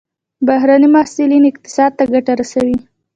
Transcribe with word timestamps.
بهرني 0.47 0.87
محصلین 0.95 1.43
اقتصاد 1.51 1.91
ته 1.97 2.03
ګټه 2.13 2.31
رسوي. 2.39 2.77